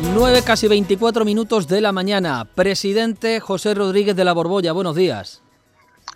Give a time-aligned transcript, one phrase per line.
[0.00, 2.44] 9, casi 24 minutos de la mañana.
[2.54, 5.42] Presidente José Rodríguez de la Borbolla, buenos días.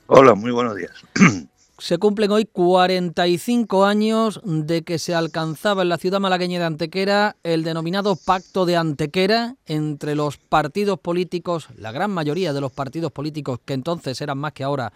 [0.07, 0.93] Hola, muy buenos días.
[1.79, 7.34] Se cumplen hoy 45 años de que se alcanzaba en la ciudad malagueña de Antequera
[7.42, 13.10] el denominado Pacto de Antequera entre los partidos políticos, la gran mayoría de los partidos
[13.10, 14.92] políticos que entonces eran más que ahora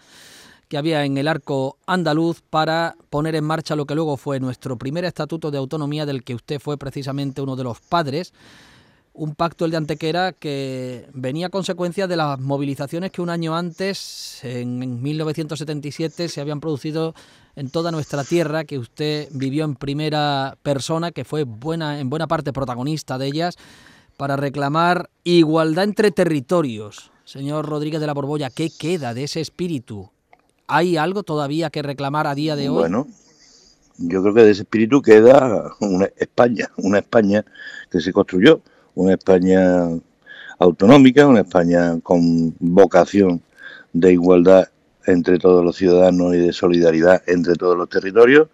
[0.69, 4.77] que había en el arco andaluz para poner en marcha lo que luego fue nuestro
[4.77, 8.33] primer estatuto de autonomía del que usted fue precisamente uno de los padres
[9.17, 13.55] un pacto el de Antequera que venía a consecuencia de las movilizaciones que un año
[13.55, 17.15] antes, en 1977, se habían producido
[17.55, 22.27] en toda nuestra tierra, que usted vivió en primera persona, que fue buena, en buena
[22.27, 23.57] parte protagonista de ellas,
[24.15, 27.11] para reclamar igualdad entre territorios.
[27.25, 30.11] Señor Rodríguez de la Borbolla, ¿qué queda de ese espíritu?
[30.67, 32.77] ¿Hay algo todavía que reclamar a día de hoy?
[32.77, 33.07] Bueno,
[33.97, 37.43] yo creo que de ese espíritu queda una España, una España
[37.91, 38.61] que se construyó
[38.97, 39.89] una España
[40.59, 43.41] autonómica, una España con vocación
[43.93, 44.69] de igualdad
[45.05, 48.47] entre todos los ciudadanos y de solidaridad entre todos los territorios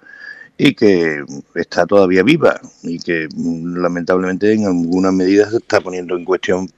[0.57, 1.23] y que
[1.55, 6.69] está todavía viva y que lamentablemente en alguna medida se está poniendo en cuestión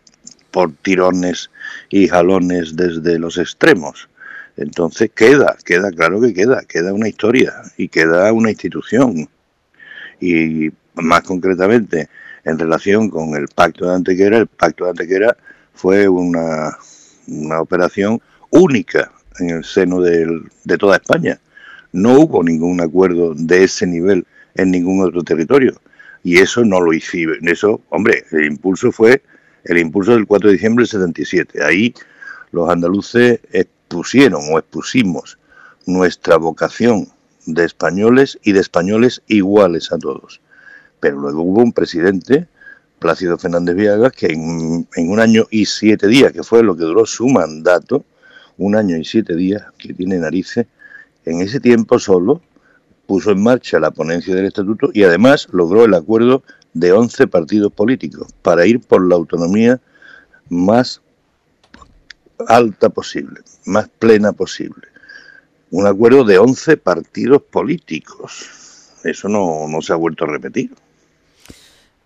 [0.52, 1.50] por tirones
[1.90, 4.08] y jalones desde los extremos.
[4.58, 9.28] Entonces queda, queda, claro que queda, queda una historia y queda una institución.
[10.22, 12.08] Y más concretamente,
[12.46, 14.38] en relación con el pacto de Antequera.
[14.38, 15.36] El pacto de Antequera
[15.74, 16.78] fue una,
[17.28, 21.40] una operación única en el seno de toda España.
[21.92, 25.80] No hubo ningún acuerdo de ese nivel en ningún otro territorio.
[26.24, 27.38] Y eso no lo hicimos.
[27.44, 29.22] Eso, hombre, el impulso fue
[29.66, 31.64] el impulso del 4 de diciembre del 77.
[31.64, 31.94] Ahí
[32.52, 35.38] los andaluces expusieron o expusimos
[35.86, 37.08] nuestra vocación
[37.46, 40.42] de españoles y de españoles iguales a todos.
[41.06, 42.48] Pero luego hubo un presidente,
[42.98, 47.06] Plácido Fernández Viagas, que en, un año y siete días, que fue lo que duró
[47.06, 48.04] su mandato,
[48.58, 50.66] un año y siete días, que tiene narices,
[51.26, 52.42] en ese tiempo solo
[53.06, 56.42] puso en marcha la ponencia del estatuto y además logró el acuerdo
[56.74, 59.80] de 11 partidos políticos para ir por la autonomía
[60.50, 61.02] más
[62.48, 64.88] alta posible, más plena posible.
[65.70, 68.66] Un acuerdo de 11 partidos políticos.
[69.04, 70.72] Eso no, no se ha vuelto a repetir.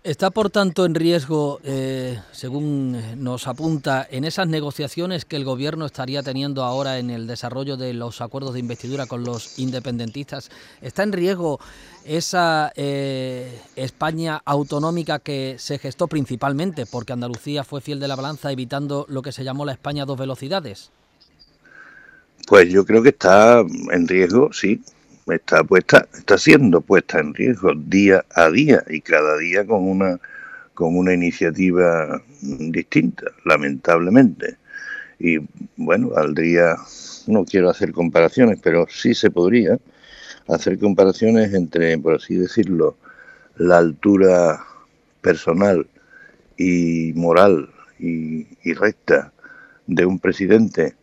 [0.01, 5.85] ¿Está por tanto en riesgo, eh, según nos apunta, en esas negociaciones que el Gobierno
[5.85, 10.51] estaría teniendo ahora en el desarrollo de los acuerdos de investidura con los independentistas?
[10.81, 11.59] ¿Está en riesgo
[12.05, 18.53] esa eh, España autonómica que se gestó principalmente porque Andalucía fue fiel de la balanza
[18.53, 20.91] evitando lo que se llamó la España dos velocidades?
[22.47, 23.59] Pues yo creo que está
[23.91, 24.81] en riesgo, sí,
[25.31, 30.19] está puesta, está siendo puesta en riesgo día a día y cada día con una
[30.79, 34.55] con una iniciativa distinta, lamentablemente.
[35.19, 35.39] Y
[35.75, 36.77] bueno, valdría,
[37.27, 39.77] no quiero hacer comparaciones, pero sí se podría
[40.47, 42.95] hacer comparaciones entre, por así decirlo,
[43.57, 44.63] la altura
[45.19, 45.85] personal
[46.55, 47.69] y moral
[47.99, 49.33] y, y recta
[49.85, 50.95] de un presidente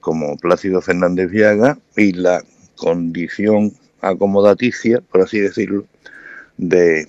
[0.00, 2.42] como Plácido Fernández Viaga y la
[2.80, 5.84] condición acomodaticia, por así decirlo,
[6.56, 7.06] de,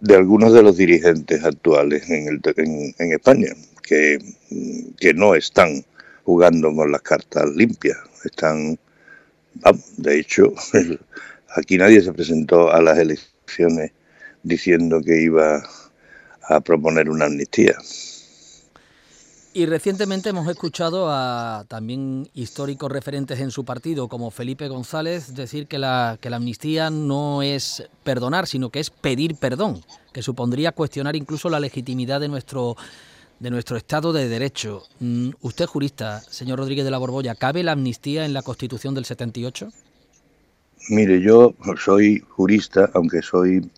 [0.00, 2.40] de algunos de los dirigentes actuales en, el,
[2.98, 3.48] en, España,
[3.82, 4.18] que,
[4.96, 5.84] que, no están
[6.24, 8.78] jugando con las cartas limpias, están,
[9.96, 10.54] de hecho,
[11.56, 13.90] aquí nadie se presentó a las elecciones
[14.44, 15.68] diciendo que iba
[16.42, 17.76] a proponer una amnistía.
[19.58, 25.66] Y recientemente hemos escuchado a también históricos referentes en su partido, como Felipe González, decir
[25.66, 29.82] que la, que la amnistía no es perdonar, sino que es pedir perdón,
[30.12, 32.76] que supondría cuestionar incluso la legitimidad de nuestro,
[33.40, 34.84] de nuestro Estado de Derecho.
[35.00, 39.06] Mm, usted, jurista, señor Rodríguez de la Borbolla, ¿cabe la amnistía en la Constitución del
[39.06, 39.72] 78?
[40.90, 43.68] Mire, yo soy jurista, aunque soy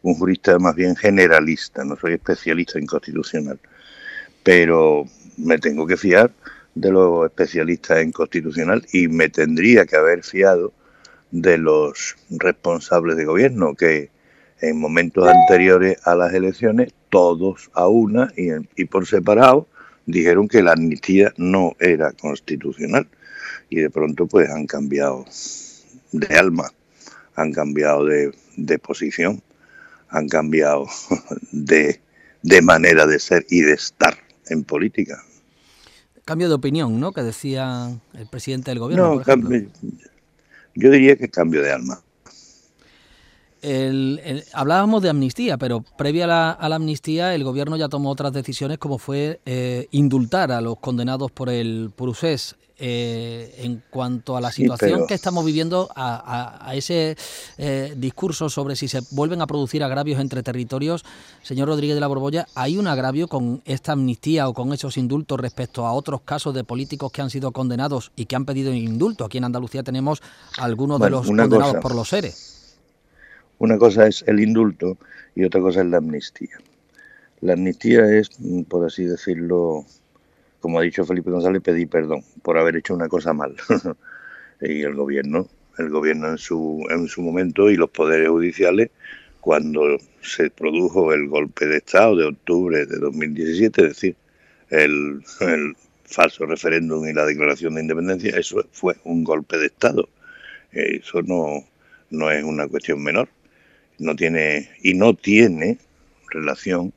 [0.00, 3.60] un jurista más bien generalista, no soy especialista en constitucional
[4.48, 5.04] pero
[5.38, 6.32] me tengo que fiar
[6.74, 10.72] de los especialistas en constitucional y me tendría que haber fiado
[11.30, 14.10] de los responsables de gobierno que
[14.60, 19.68] en momentos anteriores a las elecciones todos a una y, por separado
[20.06, 23.06] dijeron que la amnistía no era constitucional.
[23.70, 25.26] Y de pronto pues han cambiado
[26.12, 26.72] de alma,
[27.34, 29.42] han cambiado de, de posición,
[30.08, 30.86] han cambiado
[31.52, 32.00] de,
[32.42, 34.16] de manera de ser y de estar
[34.50, 35.22] en política.
[36.24, 37.12] Cambio de opinión, ¿no?
[37.12, 39.22] Que decía el presidente del gobierno.
[39.26, 39.48] No,
[40.74, 42.02] yo diría que cambio de alma.
[44.52, 48.98] Hablábamos de amnistía, pero previa a la, amnistía el gobierno ya tomó otras decisiones como
[48.98, 52.56] fue eh, indultar a los condenados por el procés.
[52.80, 57.16] Eh, en cuanto a la situación que estamos viviendo, a, ese
[57.56, 61.04] eh, discurso sobre si se vuelven a producir agravios entre territorios,
[61.42, 65.40] señor Rodríguez de la Borbolla, ¿hay un agravio con esta amnistía o con esos indultos
[65.40, 69.24] respecto a otros casos de políticos que han sido condenados y que han pedido indulto?
[69.24, 70.22] Aquí en Andalucía tenemos
[70.56, 72.57] algunos de los condenados por los seres.
[73.58, 74.98] Una cosa es el indulto
[75.34, 76.58] y otra cosa es la amnistía.
[77.40, 78.30] La amnistía es,
[78.68, 79.84] por así decirlo,
[80.60, 83.56] como ha dicho Felipe González, pedir perdón por haber hecho una cosa mal.
[84.60, 88.90] y el gobierno, el gobierno en su, en su momento y los poderes judiciales,
[89.40, 94.16] cuando se produjo el golpe de Estado de octubre de 2017, es decir,
[94.70, 100.08] el, el falso referéndum y la declaración de independencia, eso fue un golpe de Estado.
[100.70, 101.64] Eso no,
[102.10, 103.28] no es una cuestión menor
[103.98, 105.78] no tiene y no tiene
[106.30, 106.92] relación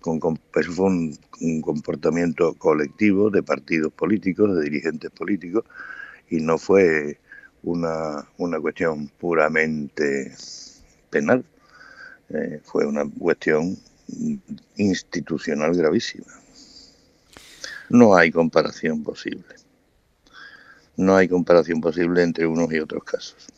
[0.00, 1.18] con, eso fue un,
[1.60, 5.64] comportamiento colectivo de partidos políticos, de dirigentes políticos
[6.30, 7.18] y no fue
[7.62, 10.32] una, una cuestión puramente
[11.10, 11.44] penal,
[12.30, 13.76] eh, fue una cuestión
[14.76, 16.26] institucional gravísima.
[17.88, 19.44] No hay comparación posible.
[20.96, 23.48] No hay comparación posible entre unos y otros casos.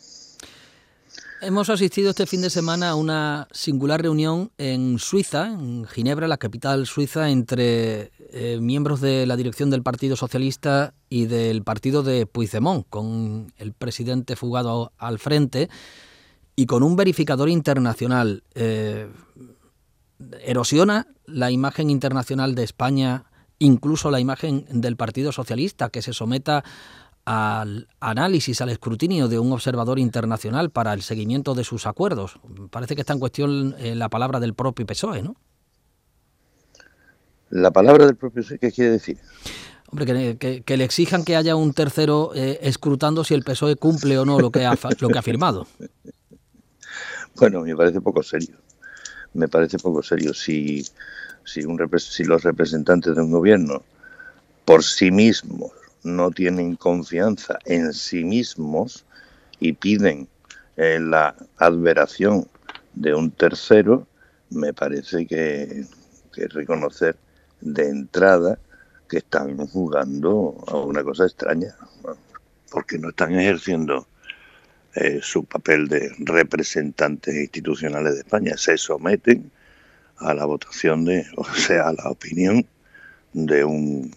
[1.41, 6.35] Hemos asistido este fin de semana a una singular reunión en Suiza, en Ginebra, la
[6.35, 12.25] capital suiza, entre eh, miembros de la dirección del Partido Socialista y del partido de
[12.25, 15.69] Puigdemont, con el presidente fugado al frente
[16.57, 18.43] y con un verificador internacional.
[18.55, 19.09] Eh,
[20.41, 26.65] erosiona la imagen internacional de España, incluso la imagen del Partido Socialista, que se someta
[27.29, 32.39] al análisis, al escrutinio de un observador internacional para el seguimiento de sus acuerdos.
[32.71, 35.35] Parece que está en cuestión eh, la palabra del propio PSOE, ¿no?
[37.51, 39.19] ¿La palabra del propio PSOE qué quiere decir?
[39.91, 44.25] Hombre, que, le exijan que haya un tercero eh, escrutando si el PSOE cumple o
[44.25, 45.67] no lo que ha, lo que ha firmado.
[47.35, 48.57] Bueno, me parece poco serio.
[49.33, 50.33] Me parece poco serio.
[50.33, 50.83] Si,
[51.45, 53.81] si, un, si los representantes de un gobierno
[54.65, 55.71] por sí mismos
[56.03, 59.05] no tienen confianza en sí mismos
[59.59, 60.27] y piden
[60.77, 62.47] eh, la adveración
[62.93, 64.07] de un tercero,
[64.49, 65.85] me parece que,
[66.53, 67.17] reconocer
[67.59, 68.57] de entrada
[69.09, 71.75] que están jugando a una cosa extraña,
[72.71, 74.07] porque no están ejerciendo
[74.95, 79.51] eh, su papel de representantes institucionales de España, se someten
[80.17, 82.65] a la votación de, o sea, a la opinión
[83.33, 84.13] de un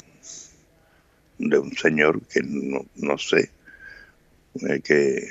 [1.43, 3.51] de un señor que no, no sé
[4.69, 5.29] eh, qué,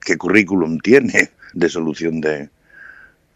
[0.00, 2.50] qué currículum tiene de solución de,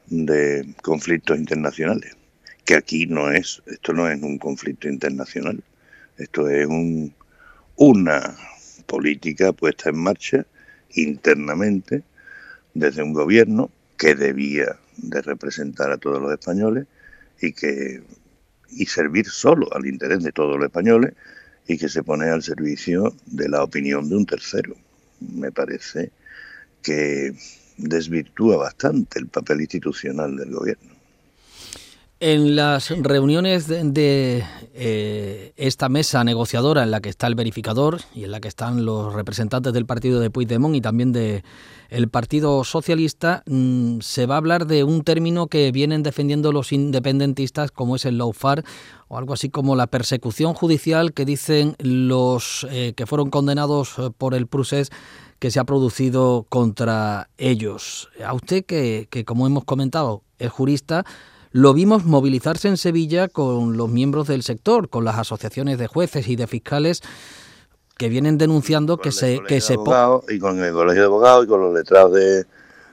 [0.07, 2.17] de conflictos internacionales.
[2.65, 5.63] Que aquí no es, esto no es un conflicto internacional,
[6.19, 7.15] esto es un,
[7.77, 8.37] una
[8.87, 10.45] política puesta en marcha
[10.95, 12.03] internamente
[12.75, 16.87] desde un gobierno que debía de representar a todos los españoles
[17.41, 18.03] y que
[18.71, 21.15] y servir solo al interés de todos los españoles
[21.69, 24.75] y que se pone al servicio de la opinión de un tercero.
[25.21, 26.11] Me parece
[26.83, 27.35] que
[27.77, 30.98] desvirtúa bastante el papel institucional del gobierno.
[32.21, 34.45] En las reuniones de,
[34.75, 38.85] eh, esta mesa negociadora en la que está el verificador y en la que están
[38.85, 41.45] los representantes del partido de Puigdemont y también de
[41.91, 46.73] el Partido Socialista, mm, se va a hablar de un término que vienen defendiendo los
[46.73, 48.65] independentistas como es el lawfare
[49.07, 54.11] o algo así como la persecución judicial que dicen los eh, que fueron condenados eh,
[54.19, 54.91] por el Prusés
[55.39, 58.09] que se ha producido contra ellos.
[58.27, 61.05] A usted que como hemos comentado es jurista,
[61.53, 66.29] lo vimos movilizarse en Sevilla con los miembros del sector, con las asociaciones de jueces
[66.29, 67.03] y de fiscales
[67.97, 71.61] que vienen denunciando que se que se y con el colegio de abogados y con
[71.61, 72.45] los letrados de,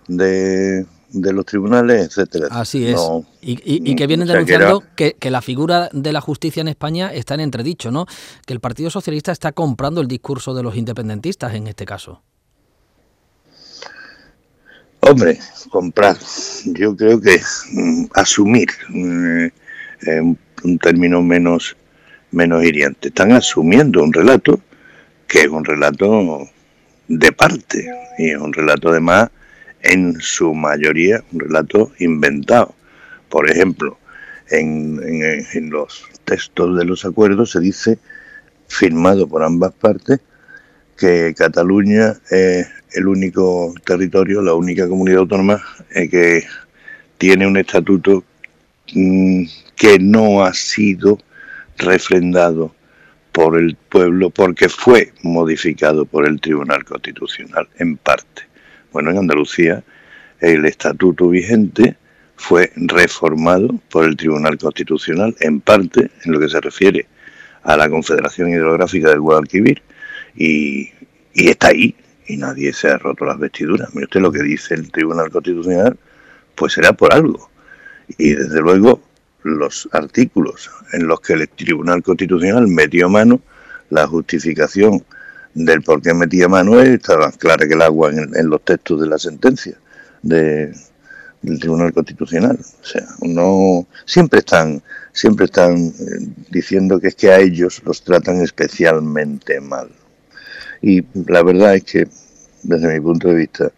[0.08, 2.48] de, los tribunales, etcétera.
[2.50, 3.00] Así es.
[3.42, 7.42] y, que vienen denunciando que, que, la figura de la justicia en España está en
[7.42, 8.08] entredicho, ¿no?
[8.46, 12.22] Que el Partido Socialista está comprando el discurso de los independentistas en este caso.
[15.08, 15.38] Hombre,
[15.70, 16.18] comprar.
[16.66, 17.40] Yo creo que
[17.74, 19.46] mm, asumir mm,
[20.08, 21.78] eh, un, término menos,
[22.32, 23.10] menos hiriente.
[23.10, 24.60] Están asumiendo un relato
[25.28, 26.50] que es un relato
[27.08, 29.30] de parte y es un relato además
[29.82, 32.74] en su mayoría un relato inventado.
[33.30, 34.00] Por ejemplo,
[34.50, 38.00] en, los textos de los acuerdos se dice,
[38.68, 40.20] firmado por ambas partes,
[40.98, 45.62] que Cataluña es el único territorio, la única comunidad autónoma
[45.94, 46.44] eh, que
[47.18, 48.24] tiene un estatuto
[48.94, 49.44] mm,
[49.76, 51.20] que no ha sido
[51.78, 52.74] refrendado
[53.32, 58.44] por el pueblo porque fue modificado por el Tribunal Constitucional en parte.
[58.94, 59.84] Bueno, en Andalucía
[60.40, 61.98] el estatuto vigente
[62.38, 67.08] fue reformado por el Tribunal Constitucional en parte en lo que se refiere
[67.64, 69.82] a la Confederación Hidrográfica del Guadalquivir
[70.36, 70.92] y,
[71.34, 71.96] y está ahí
[72.28, 73.94] y nadie se ha roto las vestiduras.
[73.94, 75.98] Mire usted lo que dice el Tribunal Constitucional,
[76.56, 77.50] pues será por algo.
[78.18, 79.02] Y desde luego
[79.44, 83.42] los artículos en los que el Tribunal Constitucional metió mano,
[83.90, 85.04] la justificación
[85.54, 89.18] del por qué metía mano estaba clara que el agua en, los textos de la
[89.18, 89.78] sentencia
[90.22, 90.74] de,
[91.42, 92.58] del Tribunal Constitucional.
[92.60, 94.82] O sea, no siempre están
[95.14, 99.90] siempre están eh, diciendo que es que a ellos los tratan especialmente mal.
[100.86, 102.08] Y la verdad es que
[102.62, 103.72] desde mi punto de vista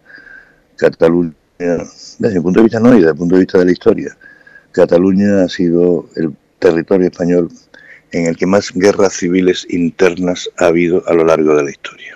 [0.76, 3.72] Cataluña, desde mi punto de vista no, y desde el punto de vista de la
[3.72, 4.16] historia,
[4.72, 7.48] Cataluña ha sido el territorio español
[8.12, 12.14] en el que más guerras civiles internas ha habido a lo largo de la historia.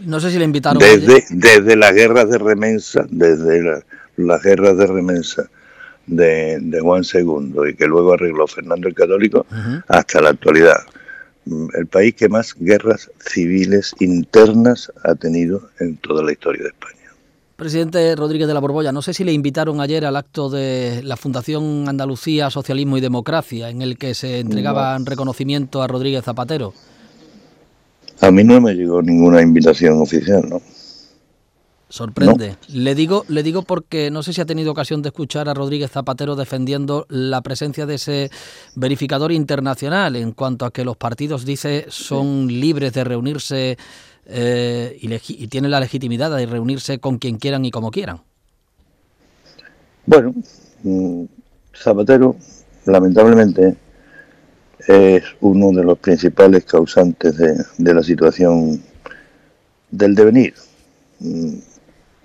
[0.00, 0.78] No sé si le invitaron.
[0.78, 3.82] Desde, desde las guerras de remensa, desde
[4.18, 5.48] las guerras de remensa
[6.06, 9.46] de, Juan II y que luego arregló Fernando el Católico,
[9.88, 10.76] hasta la actualidad.
[11.46, 16.96] El país que más guerras civiles internas ha tenido en toda la historia de España.
[17.56, 21.16] Presidente Rodríguez de la Borbolla, no sé si le invitaron ayer al acto de la
[21.16, 26.74] Fundación Andalucía, Socialismo y Democracia, en el que se entregaban reconocimiento a Rodríguez Zapatero.
[28.20, 30.60] A mí no me llegó ninguna invitación oficial, ¿no?
[31.88, 32.56] Sorprende.
[32.68, 35.92] Le digo, le digo porque no sé si ha tenido ocasión de escuchar a Rodríguez
[35.92, 38.30] Zapatero defendiendo la presencia de ese
[38.74, 43.78] verificador internacional en cuanto a que los partidos, dice, son libres de reunirse
[44.26, 48.20] eh, y, tiene la legitimidad de reunirse con quien quieran y como quieran.
[50.06, 50.34] Bueno,
[50.82, 51.24] mm,
[51.72, 52.34] Zapatero,
[52.84, 53.76] lamentablemente,
[54.88, 58.82] es uno de los principales causantes de, la situación
[59.90, 60.54] del devenir
[61.20, 61.54] mm,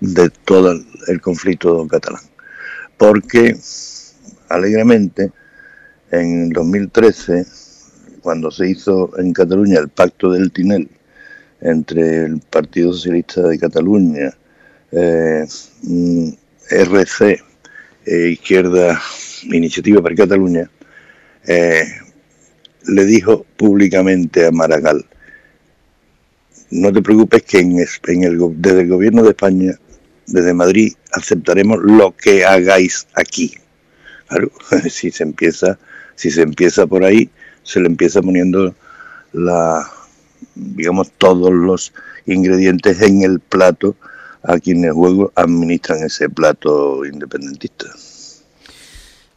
[0.02, 0.74] de todo
[1.06, 2.22] el conflicto catalán.
[2.96, 3.56] Porque,
[4.48, 5.30] alegremente,
[6.10, 7.46] en 2013,
[8.20, 10.88] cuando se hizo en Cataluña el pacto del Tinel,
[11.60, 14.36] entre el Partido Socialista de Cataluña,
[14.90, 15.46] eh,
[15.82, 16.28] mm,
[16.70, 17.40] RC,
[18.04, 19.00] e Izquierda
[19.44, 20.68] Iniciativa para Cataluña,
[21.46, 21.84] eh,
[22.88, 25.06] le dijo públicamente a Maragall,
[26.72, 29.78] no te preocupes que en, el, desde el gobierno de España,
[30.26, 33.54] desde Madrid, aceptaremos lo que hagáis aquí.
[34.28, 34.50] Claro,
[34.90, 35.78] si se empieza,
[36.14, 37.30] si se empieza por ahí,
[37.62, 38.74] se le empieza poniendo
[39.32, 39.88] la,
[40.54, 41.92] digamos, todos los
[42.26, 43.96] ingredientes en el plato
[44.42, 47.86] a quienes luego administran ese plato independentista.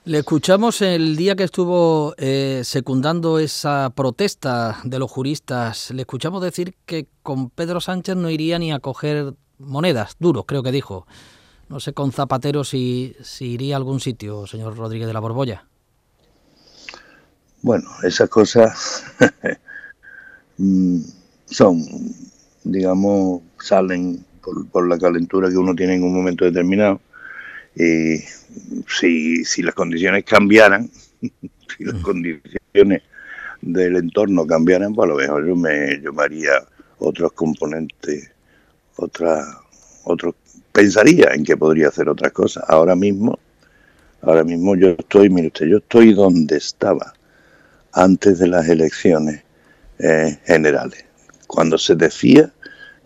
[0.06, 5.90] Le escuchamos el día que estuvo eh, secundando esa protesta de los juristas.
[5.90, 10.64] Le escuchamos decir que con Pedro Sánchez no iría ni a coger monedas, duros, creo
[10.64, 11.08] que dijo.
[11.68, 15.66] No sé con Zapatero si, si iría a algún sitio, señor Rodríguez de la Borbolla.
[17.64, 19.04] Bueno, esas cosas
[20.58, 21.02] Mm,
[21.46, 21.84] son,
[22.64, 24.24] digamos, salen
[24.72, 27.02] por, la calentura que uno tiene en un momento determinado.
[27.76, 28.20] Y
[28.88, 30.90] si, si las condiciones cambiaran,
[31.22, 32.02] si las mm.
[32.02, 33.02] condiciones
[33.62, 36.52] del entorno cambiaran, pues a lo mejor yo me, yo haría
[37.00, 38.32] otros componentes,
[38.98, 39.60] otra,
[40.04, 40.36] otros,
[40.72, 42.64] pensaría en que podría hacer otras cosas.
[42.68, 43.40] Ahora mismo,
[44.22, 47.14] ahora mismo yo estoy, mire usted, yo estoy donde estaba
[47.94, 49.44] antes de las elecciones
[50.00, 51.06] eh, generales.
[51.48, 52.52] Cuando se decía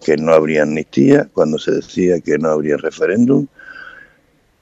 [0.03, 3.47] que no habría amnistía, cuando se decía que no habría referéndum,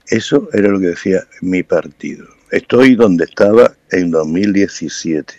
[0.08, 2.26] eso era lo que decía mi partido.
[2.52, 5.34] Estoy donde estaba en 2017,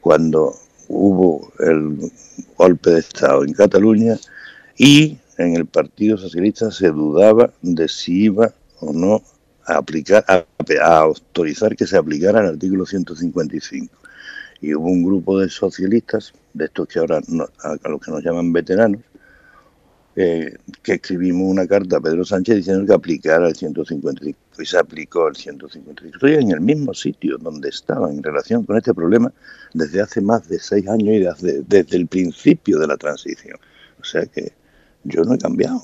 [0.00, 0.54] cuando
[0.88, 2.10] hubo el
[2.56, 4.18] golpe de Estado en Cataluña
[4.82, 9.22] y en el Partido Socialista se dudaba de si iba o no
[9.66, 10.46] a aplicar, a,
[10.82, 13.94] a autorizar que se aplicara el artículo 155
[14.62, 18.54] y hubo un grupo de socialistas, de estos que ahora a, los que nos llaman
[18.54, 19.02] veteranos,
[20.16, 24.78] eh, que escribimos una carta a Pedro Sánchez diciendo que aplicara el 155 y se
[24.78, 26.16] aplicó el 155.
[26.16, 29.30] Estoy en el mismo sitio donde estaba en relación con este problema
[29.74, 33.58] desde hace más de seis años y desde, desde el principio de la transición.
[34.00, 34.58] O sea que
[35.04, 35.82] yo no he cambiado.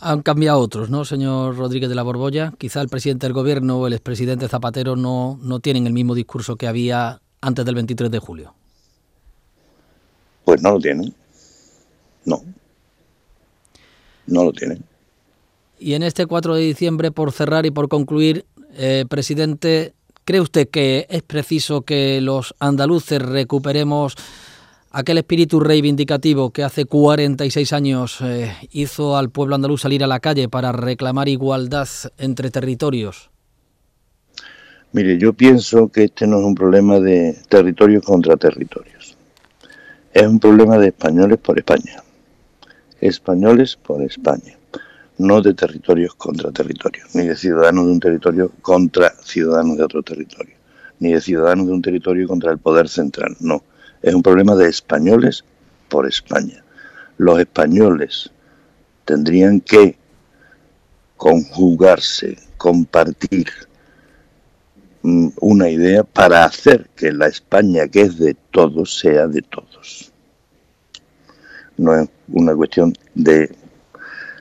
[0.00, 2.52] Han cambiado otros, ¿no, señor Rodríguez de la Borbolla?
[2.58, 6.56] Quizá el presidente del gobierno o el expresidente Zapatero no, no tienen el mismo discurso
[6.56, 8.54] que había antes del 23 de julio?
[10.44, 11.14] Pues no lo tienen.
[12.24, 12.42] No.
[14.26, 14.82] No lo tienen.
[15.78, 19.94] Y en este 4 de diciembre, por cerrar y por concluir, eh, presidente,
[20.24, 24.16] ¿cree usted que es preciso que los andaluces recuperemos
[24.94, 30.20] aquel espíritu reivindicativo que hace 46 años eh, hizo al pueblo andaluz salir a la
[30.20, 33.30] calle para reclamar igualdad entre territorios?
[34.92, 39.16] Mire, yo pienso que este no es un problema de territorios contra territorios.
[40.12, 42.00] Es un problema de españoles por España.
[43.00, 44.56] Españoles por España.
[45.18, 50.04] No de territorios contra territorios, ni de ciudadanos de un territorio contra ciudadanos de otro
[50.04, 50.54] territorio,
[51.00, 53.36] ni de ciudadanos de un territorio contra el poder central.
[53.40, 53.64] No,
[54.04, 55.44] es un problema de españoles
[55.88, 56.62] por España.
[57.18, 58.30] Los españoles
[59.04, 59.96] tendrían que
[61.16, 63.48] conjugarse, compartir,
[65.04, 70.10] Mm, una idea para hacer que la España que es de todos sea de todos.
[71.76, 73.54] No es una cuestión de,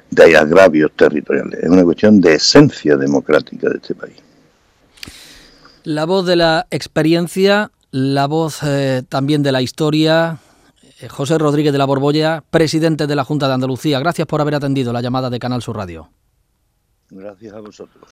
[0.10, 4.15] de agravios territoriales, es una cuestión de esencia democrática de este país.
[5.84, 10.40] La voz de la experiencia, la voz eh, también de la historia.
[11.00, 14.00] Eh, José Rodríguez de la Borbolla, presidente de la Junta de Andalucía.
[14.00, 16.10] Gracias por haber atendido la llamada de Canal Sur Radio.
[17.12, 18.10] Gracias a vosotros.